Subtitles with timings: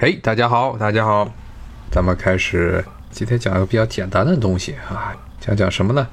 [0.00, 1.28] 嘿，大家好，大家好，
[1.90, 6.06] 咱们开始今天讲一个比较简单的东西啊，讲讲什么呢？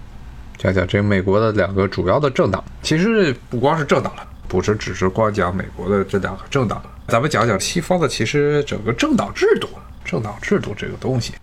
[0.57, 2.63] 讲讲这美国的两个主要的政党。
[2.81, 9.69] 其实不光是政党了，不是只是光讲美国的这两个政党，咱们讲讲西方的，其实整个政党制度，
[10.03, 11.35] 政党制度这个东西。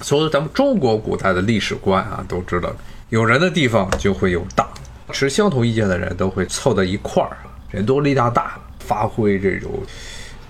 [0.00, 2.70] 所以咱们中国古代的历史观啊，都知道，
[3.08, 4.68] 有人的地方就会有党，
[5.10, 7.36] 持相同意见的人都会凑到一块儿，
[7.68, 9.72] 人多力量大，发挥这种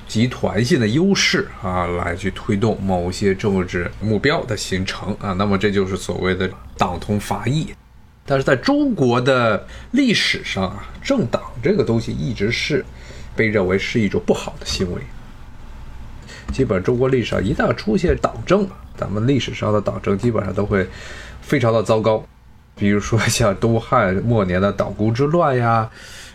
[0.09, 5.35] 集团性的优势啊，来去推动某些政治目标的形成啊。
[5.35, 7.69] 那么这就是所谓的党同伐异。
[8.27, 12.85] 但是在中国的历史上啊，政党这个东西一直是
[13.37, 15.01] 被认为是一种不好的行为。
[16.52, 18.66] 基本中国历史上一旦出现党争，
[18.97, 20.87] 咱们历史上的党争基本上都会
[21.43, 22.25] 非常的糟糕，
[22.75, 25.88] 比如说像东汉末年的党锢之乱呀，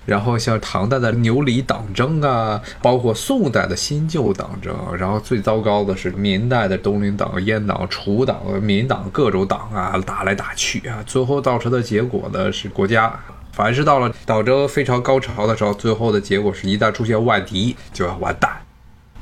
[0.05, 13.17] 然后像唐代的牛李党争啊，包括宋代的新旧党争，然后最糟糕的是明代的东林党、阉党、楚党、民党各种党啊，打来打去啊，最后造成的结果呢是国家，
[13.53, 18.51] 凡是到了党争非常高潮的时候，最后的结果是一旦出现外敌就要完蛋。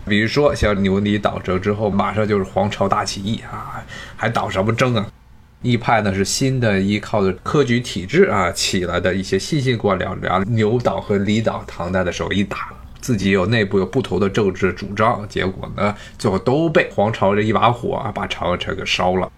[0.04, 5.06] 比如说，像牛李党争之后，马上就是黄巢大起义啊，还党什么争啊？
[5.62, 19.32] 一派呢是新的依靠的科举体制啊起来的一些新兴官僚，然后牛党和李党唐代的时候一打，自己有内部有不同的政治主张，结果呢最后都被黄巢这一把火啊把长安城给烧了。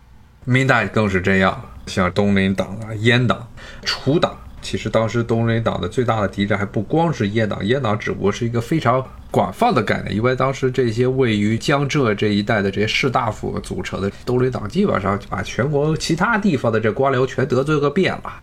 [0.46, 3.48] 明代更是这样，像东林党啊、阉党、
[3.84, 4.38] 楚党。
[4.62, 18.40] 其实当时东林党的最大的敌人还不光是阉党，阉党只不过是一个非常广泛的概念，因为当时这些位于江浙这一带的这些士大夫组成的东林党，基本上把全国其他地方的这官僚全得罪个遍了，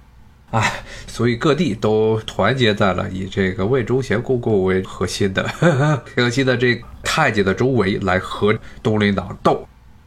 [0.50, 5.48] 哎，所以各地都团结在了以这个魏忠贤公公为核心的
[6.16, 9.64] 核心的这太监的周围来和东林党斗。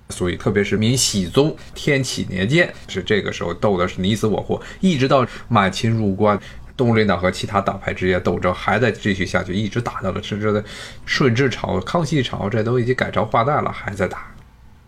[0.10, 6.40] 所以，特别是明熹宗天启年间，是这个时候斗的是你死我活，一直到满清入关，
[6.76, 10.64] 东林党和其他党派之间斗争还在继续下去，一直打到了甚至在
[11.06, 14.26] 顺治朝、康熙朝，这都已经改朝换代了，还在打。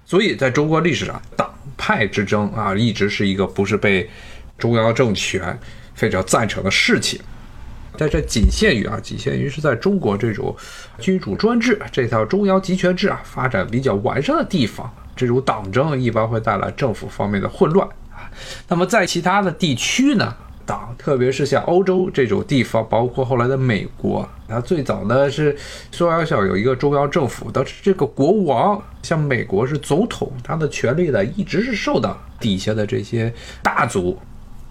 [0.06, 4.10] 所以，在中国历史上，党派之争啊，一直是一个不是被
[4.58, 5.58] 中央政权
[5.94, 7.20] 非常赞成的事情。
[7.98, 10.56] 在这仅限于啊，仅限于是在中国这种
[11.00, 14.94] 君主专制这套中央集权制啊发展比较完善的地方。
[15.16, 18.30] 这种党争一般会带来政府方面的混乱啊。
[18.68, 20.36] 那么在其他的地区呢，
[20.66, 25.56] 党特别是像欧洲这种地方，包括后来的美国，它最早呢是
[25.92, 34.18] 说要想有一个中央政府，但是这个国王，像美国是总统，他的权力呢一直是受到底下的这些大族、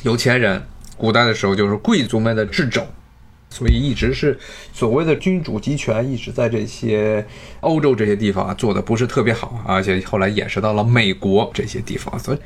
[0.02, 0.62] 有钱人，
[0.96, 2.84] 古代的时候就是贵族们的掣肘。
[3.50, 4.36] 所以一直是
[4.72, 7.24] 所谓的君主集权，一直在这些
[7.60, 12.18] 欧洲这些地方做的不是特别好，而且后来延伸到了美国这些地方。
[12.18, 12.38] 所以，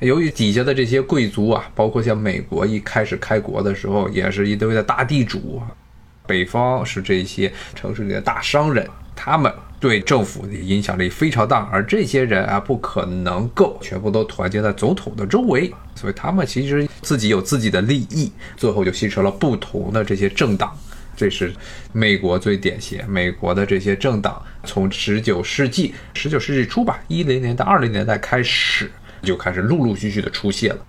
[0.00, 5.62] 由于底下的这些贵族啊，包括像美国一开始开国的时候，也是一堆的大地主，
[6.26, 9.52] 北方是这些城市里的大商人，他们。
[9.80, 20.76] 对政府的影响力非常大，而这些人啊，不可能够全部都团结在总统的周围，所以他们其实自己有自己的利益，最后就形成了不同的这些政党。
[21.16, 21.50] 这是
[21.94, 28.90] 美国最典型，美国的这些政党从十九世纪十九世纪初吧，一零年到二零年代开始，
[29.22, 30.80] 就开始陆陆续续的出现了。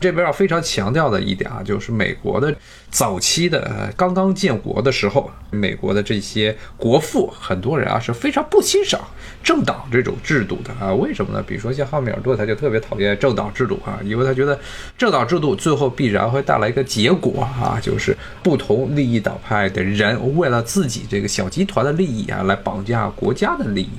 [0.00, 2.54] 这边要非常强调的一点啊，就是美国的
[2.90, 9.00] 早期的刚刚建国的时候，美国的这些国父，很多人啊是非常不欣赏
[9.42, 10.92] 政党这种制度的啊。
[10.92, 11.42] 为什么呢？
[11.46, 14.58] 比如说像汉密尔顿，他就特别讨厌政党制度啊，因为他觉得
[14.98, 23.90] 政党制度最后必然会带来一个结果啊，就是不同利益党派的人为了自己这个小集团的利益啊，来绑架国家的利益。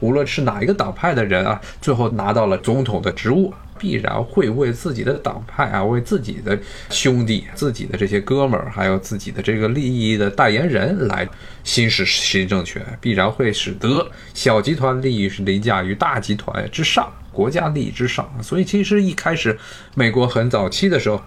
[0.00, 3.54] 无论是哪一个党派的人啊，最后拿到了总统的职务。
[3.80, 6.58] 必然会为自己的党派啊，为自己的
[6.90, 11.26] 兄弟、自己的这些哥们儿，还有自己的这个利益的代言人来
[11.64, 18.30] 行使新政权，必然会使得小集团利益是凌驾于大集团之上，国家利益之上。
[18.42, 19.58] 所以，其实一开始
[19.94, 21.18] 美国很早期的时候，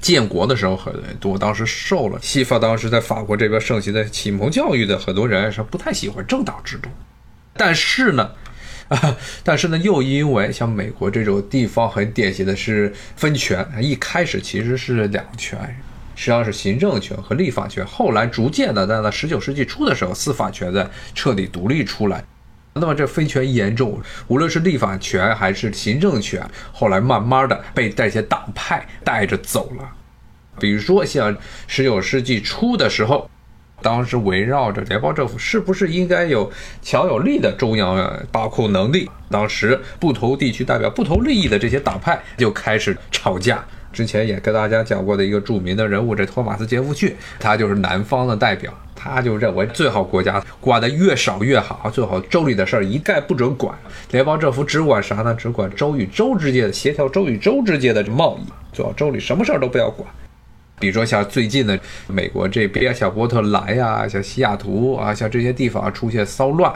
[0.00, 6.88] 建国的时候，很多当时受了西方当时在法国这边盛行的启蒙教育的很多人是不太喜欢政党制度，
[7.60, 8.30] 但是呢。
[8.88, 15.56] 啊， 但是呢，又因为像美国这种地方很典型的是分权，一开始其实是两权，
[16.16, 22.24] 实际上是行政权和立法权，后来逐渐的在了十九世纪初的时候，司法权在彻底独立出来，
[22.74, 29.88] 那么这分权严重，无论是立法权还是行政权，后来慢慢的被这些党派带着走了，
[30.58, 31.36] 比如说像
[31.68, 33.30] 十九世纪初的时候。
[33.82, 36.50] 当时围绕着联邦政府是不是应该有
[36.82, 37.96] 强有力的中央
[38.30, 39.08] 把控能力？
[39.30, 43.64] 当时不同地区代表不同利益的这些党派就开始吵架。
[43.92, 53.76] 之前也跟大家讲过的一个著名的人物，这托马斯·杰弗逊，他就是南方的代表，他就认为最好国家管的越少越好，最好州里的事儿一概不准管，
[54.12, 55.34] 联邦政府只管啥呢？
[55.34, 60.08] 只管州与州之间的协调，州与州之间的贸易，最好州里什么事儿都不要管。
[60.80, 61.78] 比如说像最近的
[62.08, 66.72] 美国这边，像波特兰呀，像西雅图啊，像这些地方出现骚乱，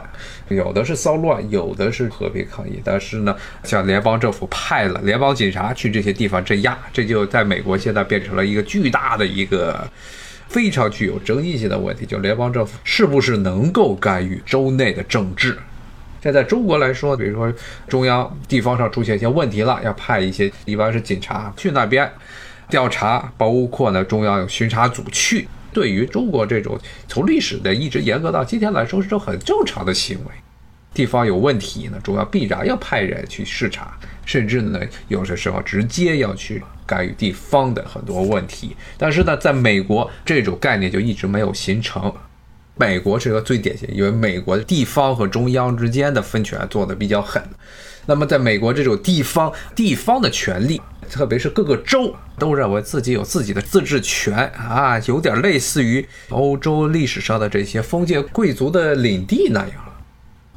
[0.47, 2.79] 有的是骚乱，有的是和平抗议。
[2.83, 9.85] 但是呢，像联邦政府派了联邦警察去这些地方镇压，这就在美国现在变成了一个巨大的一个
[10.47, 15.57] 非常具有争议性的问题，就联邦政府是不是能够干预州内的政治？
[16.21, 17.51] 这在中国来说，比如说
[17.87, 22.07] 中央地方上出现一些问题了，要派一些一般是警察去那边。
[22.69, 25.47] 调查包括呢，中央有巡查组去。
[25.73, 30.31] 对于中国这种从历史的一直严格到今天来说是种很正常的行为。
[30.93, 33.93] 地方有问题呢，中央必然要派人去视察，
[34.25, 34.79] 甚至呢，
[35.09, 38.73] 有些时候直接要去干预地方的很多问题。
[38.97, 42.13] 但是呢，在美国这种概念就一直没有形成。
[42.77, 47.43] 美国是个最典型，因为美国的地方和中央之间的分权做得比较狠。
[48.05, 50.81] 那么，在美国这种地方地方的权利。
[51.07, 59.71] 特别是各个州都认为自己有自己的自治权啊，有点类似于欧洲历史上的这些封建贵族的领地那样。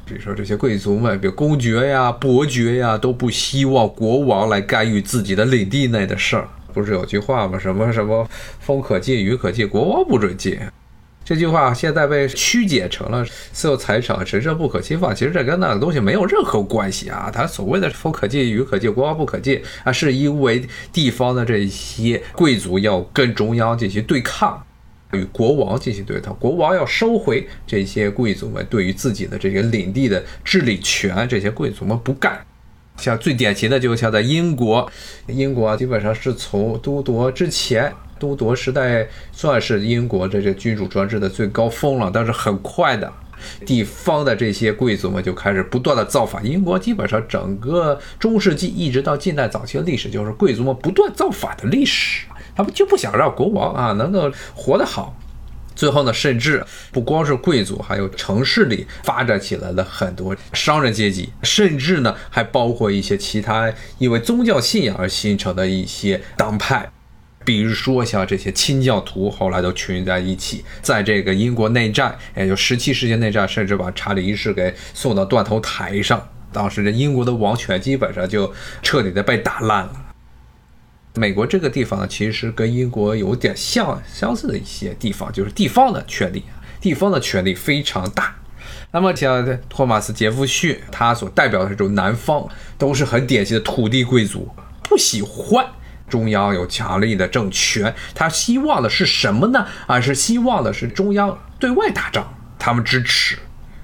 [0.07, 6.47] 比如说这些贵族们，比如公爵呀、伯爵呀，都不希望国王来干预自己的领地内的事儿。
[6.73, 7.59] 不是有句话吗？
[7.59, 8.27] 什么什么
[8.59, 10.59] 风可进，雨可进，国王不准进。
[11.25, 13.23] 这句话现在被曲解成了
[13.53, 17.29] 私有财产神圣不可侵犯，其实这跟那个东西没有任何关系啊！
[17.31, 24.59] 它所谓的风可进，雨可进，国王不可进啊，是因为地方的这些贵族要跟中央进行对抗，
[25.11, 32.43] 与国王进行对抗，国王要收回这些贵族们对于自己的这个领地的治理权，这些贵族们不干。
[32.97, 34.91] 像最典型的，就像在英国，
[35.27, 37.93] 英国基本上是从都铎之前。
[38.19, 43.11] 都铎时代算是英国这这君主专制的最高峰了，但是很快的，
[43.65, 46.45] 地方的这些贵族们就开始不断的造反。
[46.45, 52.25] 英国基本上整个中世纪一直到近代早期的历史，就是贵族们不断造反的历史。
[52.55, 55.17] 他们就不想让国王啊能够活得好。
[55.75, 56.61] 最后呢，甚至
[56.91, 66.91] 不光是贵族，还有城市里发展起来的很多商人阶级，甚至呢还包括一些其他因为宗教信仰而形成的一些党派。
[67.49, 76.29] 比如说像这些清教徒，后来都群在一起，在这个英国内战，也就十七世纪内战，甚至把查理一世给送到断头台上。
[76.53, 78.53] 当时这英国的王权基本上就
[78.83, 79.93] 彻底的被打烂了。
[81.15, 86.43] 美国这个地方呢，其实跟英国有点像相似的一些地方，就是地方的权力，
[86.79, 88.35] 地方的权力非常大。
[88.91, 92.47] 那么像托马斯·杰弗逊，他所代表的这种南方，
[92.77, 94.47] 都是很典型的土地贵族，
[94.83, 95.65] 不喜欢。
[96.09, 99.65] 中央有强力的政权，他希望的是什么呢？
[99.87, 102.27] 啊是希望的是中央对外打仗，
[102.57, 103.37] 他们支持。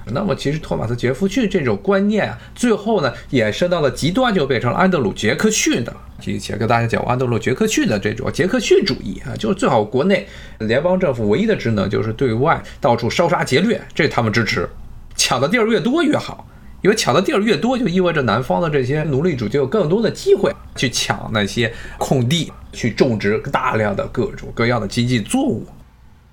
[0.08, 5.92] 那么，其实托马斯·杰弗逊这种观念啊，最后呢衍生到了极端，就变成了安德鲁·杰克逊的。
[6.26, 10.28] 以前跟大家讲安德鲁·杰克逊的这种杰克逊主义啊，就是最好国内
[10.60, 14.70] 联邦政府唯一的职能就是对外到处烧杀劫掠，这他们支持，
[15.16, 16.48] 抢的地儿越多越好。
[16.82, 25.66] 因为抢的地儿越多，就意味着南方的这些奴隶主就有更多的机会去抢那些空地，去种植大量的各种各样的经济作物。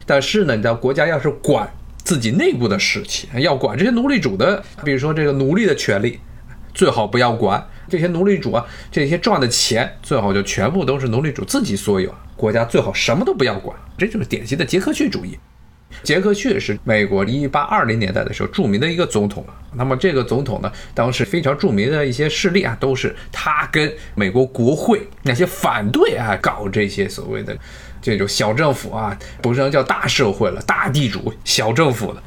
[0.05, 1.73] 但是呢，你的国家要是管
[2.05, 6.19] 自己内部的事情，要管这些奴隶主的，比如说这个奴隶的权利，
[6.75, 13.75] 最好不要管这些奴隶主啊，这些赚的钱最好就全部都是奴隶主自己所有，国家最好什么都不要管。
[13.97, 15.39] 这就是典型的杰克逊主义。
[16.03, 19.45] 杰克逊是美国一八二零年代的时候著名的一个总统。
[19.75, 27.57] 那么这个总统呢，当时非常著名的一些势力啊，都是他跟美国国会那些反对啊搞这些所谓的
[28.03, 32.23] 这种小政府啊，不能叫大社会了，大地主小政府的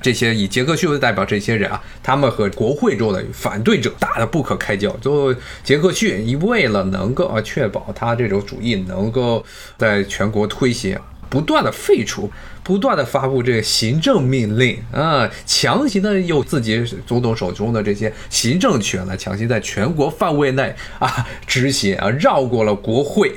[0.00, 4.90] 这些以杰克逊为代表这些人啊，他们和国会中的反对者打得不可开交。
[4.96, 9.44] 最后杰克逊一为了能够啊确保他这种主义能够
[9.76, 10.98] 在全国推行。
[11.32, 12.30] 不断的废除，
[12.62, 23.32] 不断的发布这个行政命令啊，强行的用自己总统手中的这些行政权来强行在全国范围内啊执行啊，绕过了国会。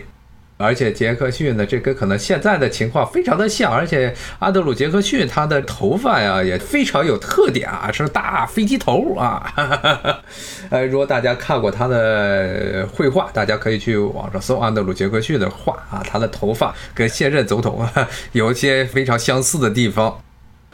[0.57, 9.53] 而且杰克逊呢，这跟可能现在的情况非常的像，而且阿德鲁·杰克逊他的头发呀也非常有特点啊，是大飞机头啊。
[10.71, 20.17] 呃，如果大家看过他的绘画，大家可以去网上搜阿德鲁·杰克逊的画啊，他的头发跟现任总统啊 有一些非常相似的地方。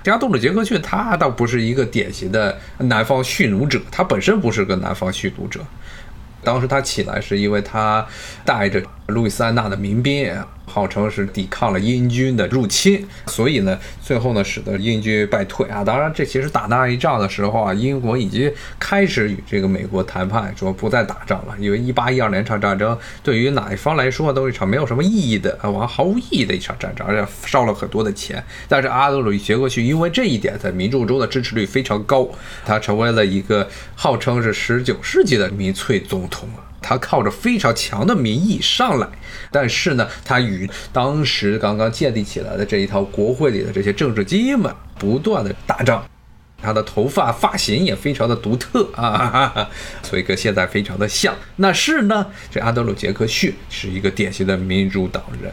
[0.03, 5.59] 加杜鲁·杰克逊他倒不是一个典型的南方蓄奴者，他本身不是个南方蓄奴者。
[6.43, 8.05] 当时他起来是因为他
[8.45, 10.33] 带着路易斯安那的民兵。
[10.71, 15.83] 号称是抵抗了英军的入侵，所以呢，最后呢，使得英军败退啊。
[15.83, 18.49] 当然，这其实打那一仗的时候啊，英国已经
[18.79, 21.53] 开始与这个美国谈判，说不再打仗了。
[21.59, 28.41] 因为一八一二年场战争对于哪一方来说都是一场没有什么意义的啊，完毫无意义的一场战争，而且烧了很多的钱。
[28.69, 32.29] 但是阿德鲁·杰克逊因为这一点，在民众中的支持率非常高，
[32.65, 36.70] 他成为了一个号称是十九世纪的民粹总统啊。
[36.81, 39.07] 他靠着非常强的民意上来，
[39.51, 46.03] 但是呢，他与当时刚刚建立起来的这一套国会里的这些政治精英们不断的打仗。
[46.63, 49.67] 他的头发发型也非常的独特啊，
[50.03, 51.35] 所以跟现在非常的像。
[51.55, 55.51] 那是呢，这阿德鲁·杰克逊是一个典型的民主党人，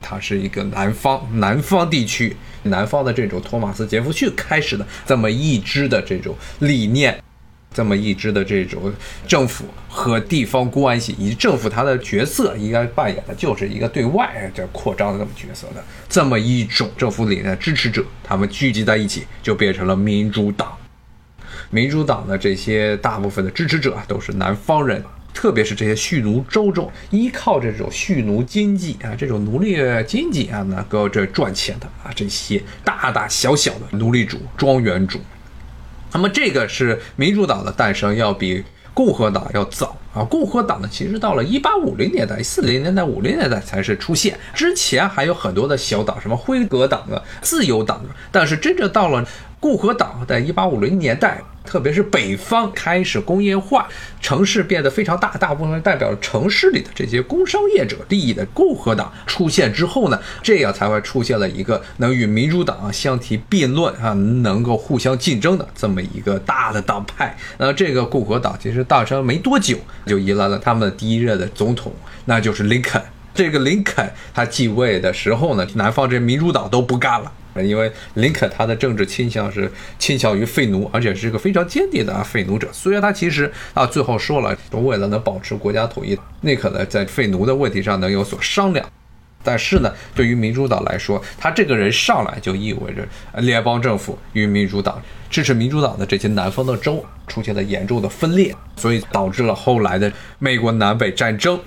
[0.00, 7.22] 他是一个南方南方地区南方的这种托马斯·杰弗逊开始的这么一支的这种理念。
[7.72, 8.92] 这么一支的这种
[9.26, 20.76] 政府和地方关系，以及政府它的角色应该扮演的就是一个对外这扩张的这么角色的这么一种政府理念的支持者，他们聚集在一起，就变成了民主党。
[21.70, 35.20] 民主党的这些大部分的支持者都是南方人，特别是这些蓄奴州中依靠这种蓄奴经济啊，这种奴隶经济啊，能够这赚钱的啊，这些大大小小的奴隶主、庄园主。
[36.12, 49.24] 那么这个是民主党的诞生要比共和党要早啊，共和党呢其实到了一八五零年代、四零年代、五零年代才是出现，之前还有很多的小党，什么辉格党啊、自由党啊，但是真正到了。
[49.60, 53.88] 共和党在一八五零年代，特别是北方开始工业化，
[54.20, 67.36] 城市变得非常大，大部分代表城市里的这些工商业者利益的共和党出现之后呢，这样才会出现了一个能与民主党相提并论啊，能够互相竞争的这么一个大的党派。
[67.58, 71.92] 那这个共和党其实诞生没多久，就迎来了他们第一任的总统，
[72.26, 73.02] 那就是林肯。
[73.34, 77.32] 这个林肯他继位的时候呢，南方这民主党都不干了。
[77.66, 82.68] 因为林肯他的政治倾向是倾向于废奴，而且是一个非常坚定的啊废奴者。
[82.72, 88.84] 虽然他其实啊最后说了，为了能保持国家统一，那可能在废奴的问题上能有所商量。
[89.44, 93.06] 但是呢，对于民主党来说，他这个人上来就意味着
[93.40, 95.00] 联邦政府与民主党
[95.30, 101.58] 支持民主党的这些南方的州出现了严重的分裂，所以导致了后来的美国南北战争。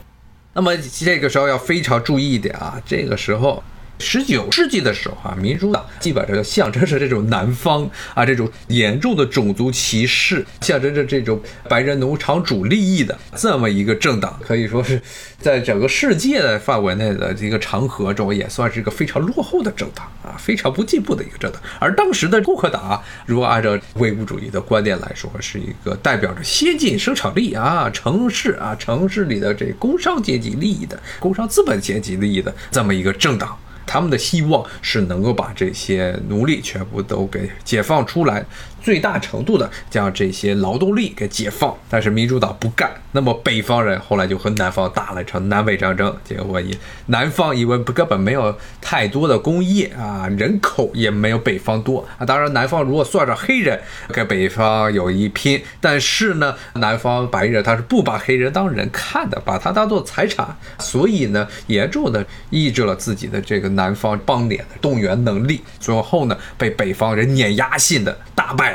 [0.54, 3.64] 那么这个时候要非常注意一点啊，这个时候。
[4.02, 11.40] 十九世纪的时候啊，民主党基本上就象征着这种南方啊这种严重的种族歧视，象征着这种
[11.70, 15.00] 白人农场主利益的这么一个政党，可以说是
[15.40, 21.62] 在整个世界的范围内的这个长河中，也算是一个非常落后的政党啊，非常不进步的一个政党。
[21.80, 33.58] 而当时的共和党啊，如果按照唯物主义的观点来说，是一个代表着先进生产力啊、城市啊、城市里的这工商阶级利益的、工商资本阶级利益的这么一个政党。
[33.92, 38.42] 他们的希望是能够把这些奴隶全部都给解放出来。
[38.82, 42.92] 最大程度的将这些劳动力给解放，但是民主党不干。
[43.14, 52.26] 那么北方人后来就和南方打了一场南北战争，结果以南方因为根本没有太多的工业啊，人口也没有北方多啊。
[52.26, 68.71] 当然南方如果算上黑人，跟北方有一拼，但是呢，南方白人他是不把黑人当人看的，把他当做财产，所以呢，严重的抑制了自己的这个南方邦联的动员能力，最后呢，被北方人碾压性的打败。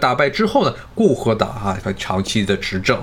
[0.00, 3.00] 打败之后呢，共和党啊，他长期的执政，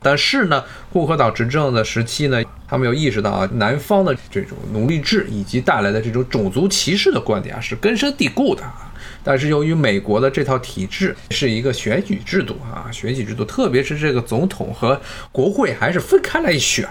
[0.00, 8.92] 但是呢，共和党执政的时期呢，他们有意识到啊，南方的这种奴隶制以及带来的这种种族歧视的观点啊，是根深蒂固的啊。
[9.26, 15.00] 但是由于美国的这套体制是一个选举制度啊，选举制度，特别是这个总统和
[15.32, 16.86] 国会还是分开来选。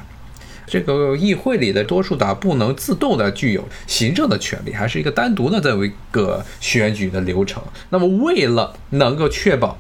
[0.66, 7.62] 这个议会里的多数党不能自动的具有行政的权利，还是一个单独的这么一个选举的流程。
[7.90, 9.78] 那么，为了能够确保，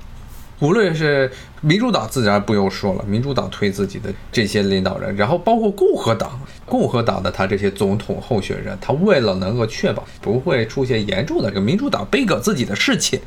[0.59, 13.19] 无论是民主党自然不用说了，民主党推自己的这些领导人，然后包括共和党，共和党的他这些总统候选人，他为了能够确保不会出现严重的这个民主党背革自己的事情，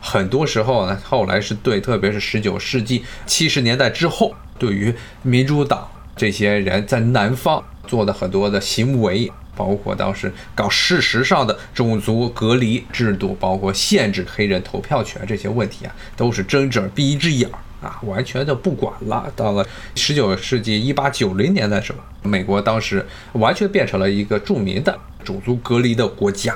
[0.00, 5.88] 很多时候呢，后来是对，特别是十九世纪七十年代之后，对于民主党。
[6.20, 19.32] 这些人在南方做的很多的行为，包括当时搞事实上的种族隔离制度，包括限制黑人投票权这些问题啊，都是睁着闭一只眼儿啊，完全的不管了。
[19.34, 21.98] 到了十九世纪一八九零年的时候，
[22.28, 26.54] 美国当时完全变成了一个著名的种族隔离的国家。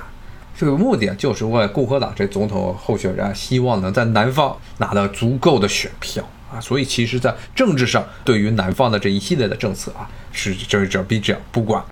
[0.54, 6.23] 这个目的就是为了共和党这总统候选人希望能在南方拿到足够的选票
[6.54, 11.82] 啊，所以其实，在政治上对于南方的这一系列的政策啊，是睁一只闭一只眼不管。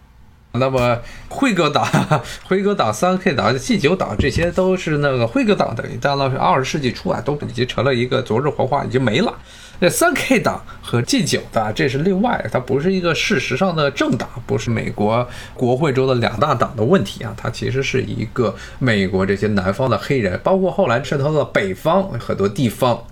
[0.55, 0.99] 那么
[1.31, 1.83] 辉格党、
[2.45, 9.35] 辉格党、三 K 党、G 九党，这些都是那个辉格党等于到了二十世纪初啊，都已经成了一个昨日黄花，已经没了。
[9.81, 23.03] 这三 K 党和 G 九的，这是另外，它不是一个事实上的政党，不是美国国会中的两大党的问题啊，它其实是一个美国这些南方的黑人，包括后来渗透到北方很多地方。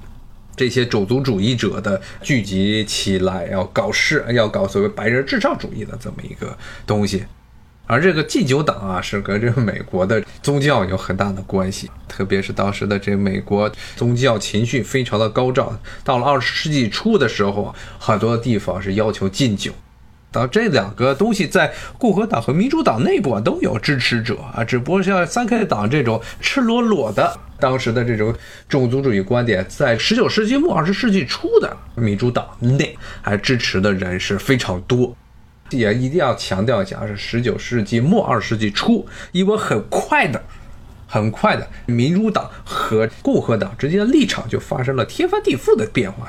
[0.60, 6.54] 这些种族主义者的聚集起来，要搞事，要搞所谓白人至上主义的这么一个
[6.86, 7.24] 东西。
[7.86, 15.80] 而这个禁酒党啊，是跟这个美国的宗教有很大的关系，特别是当时的这美国宗教情绪非常的高涨。
[16.04, 19.72] 到了二十世纪初的时候，很多地方是要求禁酒。
[20.32, 27.38] 到这两个东西在共和党和民主党内部啊都有支持者啊，只不过像三 K 党这种赤裸裸的。
[27.58, 28.34] 当时的这种
[28.68, 35.14] 种族主义观点，在十九世纪末二十世纪初的民主党内，还支持的人是非常多。
[35.68, 40.42] 也一定要强调一下，是十九世纪末二十世纪初，因为很快的、
[41.06, 46.28] 很快的，民主党和共和党之间的立场就发生了天翻地覆的变化。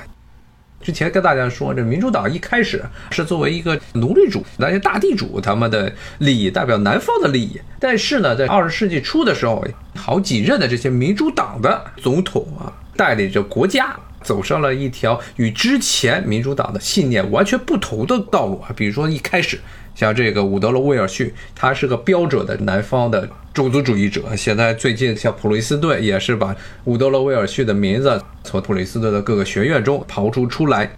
[0.81, 7.59] 之前跟大家说，这民主党一开始是作为一个奴隶主、那些大地主他们的利益，代表南方的利益。
[7.79, 18.73] 但是呢，在二十世纪初的时候，好几任的这些民主党的总统啊，带领着国家走上了一条与之前民主党的信念完全不同的道路啊。
[18.75, 19.59] 比如说一开始。
[19.95, 24.35] 像这个伍德罗·威尔逊，他是个标准的南方的种族主义者。
[24.35, 26.55] 现在最近像普雷斯顿也是把
[26.85, 30.89] 伍德罗·威尔逊的名字从普雷斯顿的各个学院中刨出出来。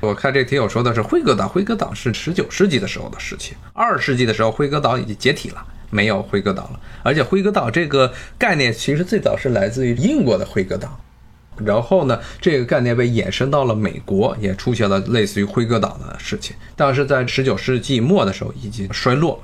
[0.00, 6.80] 我看这听友说的是辉格党，辉格党是十九世纪的时候的事情，二世纪的时候辉格党已经解体了，没有辉格党了。
[7.02, 10.94] 而且辉格党这个概念其实最早是来自于英国的辉格党。
[11.56, 16.56] 然后呢，这个概念被延伸到了美国，也出现了类似于辉格党的事情。
[16.74, 19.42] 但是在十九世纪末的时候已经衰落了，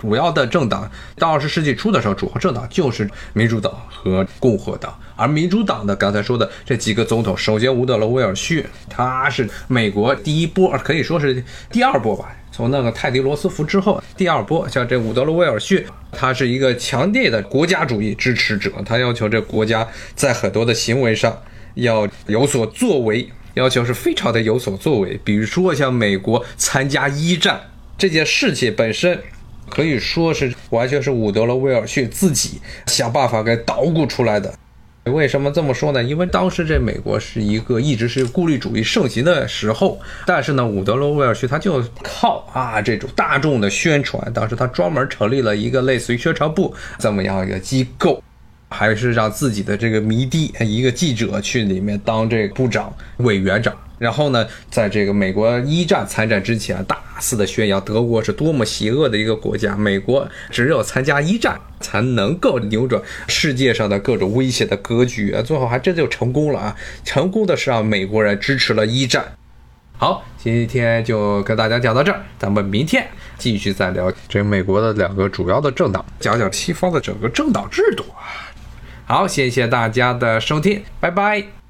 [0.00, 4.98] 主要的政党到二十世纪初的时候，主要政党就是民主党和共和党。
[5.14, 12.34] 而民主党的刚才说的这几个总统，首先伍德罗·威尔逊，他是美国第一波，可以说是第二波吧。
[12.52, 21.42] 从那个泰迪罗斯福之后，第二波像这伍德罗·威尔逊，他是一个强烈的国家主义支持者，他要求这国家在很多的行为上
[21.74, 25.18] 要有所作为，要求是非常的有所作为。
[25.24, 27.58] 比如说像美国参加一战
[27.96, 29.18] 这件事情本身，
[29.70, 34.54] 可以说是完全是伍德罗·威尔逊自己想办法给捣鼓出来的。
[35.04, 36.00] 为什么这么说呢？
[36.00, 48.22] 因为当时这美国是一个一直是孤立主义盛行的时候，但是呢，伍德罗·威尔逊他就靠啊这种大众的宣传，当时他专门成立了一个类似于宣传部这么样一个机构，
[48.72, 53.72] 还是让自己的这个迷弟一个记者去里面当这个部长、委员长。
[53.98, 65.40] 然后呢，在这个美国一战参战之前，大肆的宣扬德国是多么邪恶的一个国家，美国只有参加一战才能够扭转世界上的各种威胁的格局啊！
[65.40, 66.76] 最后还真就成功了啊！
[67.04, 69.24] 成功的是让美国人支持了一战。
[69.96, 73.06] 好，今天就跟大家讲到这儿，咱们明天
[73.38, 78.50] 继续再聊这美国的两个主要的政党，讲讲西方的整个政党制度啊。
[79.06, 81.61] 好，谢谢大家的收听，拜拜。